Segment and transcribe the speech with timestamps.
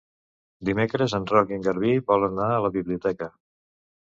[0.69, 3.29] Dimecres en Roc i en Garbí volen anar a la biblioteca.